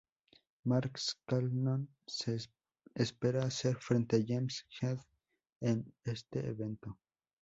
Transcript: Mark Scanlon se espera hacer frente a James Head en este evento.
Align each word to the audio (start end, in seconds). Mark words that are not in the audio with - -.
Mark 0.65 0.97
Scanlon 0.97 1.87
se 2.07 2.35
espera 2.95 3.43
hacer 3.43 3.75
frente 3.77 4.15
a 4.15 4.25
James 4.27 4.65
Head 4.81 4.97
en 5.59 5.93
este 6.05 6.39
evento. 6.39 6.97